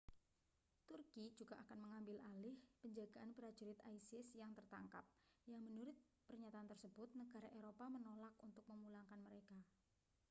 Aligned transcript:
turki 0.89 1.23
juga 1.37 1.55
akan 1.63 1.79
mengambil 1.85 2.17
alih 2.33 2.57
penjagaan 2.81 3.31
prajurit 3.37 3.77
isis 3.97 4.25
yang 4.41 4.49
tertangkap 4.57 5.05
yang 5.53 5.61
menurut 5.67 5.93
pernyatan 6.29 6.65
tersebut 6.71 7.09
negara 7.21 7.49
eropa 7.59 7.85
menolak 7.95 8.33
untuk 8.47 8.63
memulangkan 8.71 9.19
mereka 9.27 9.57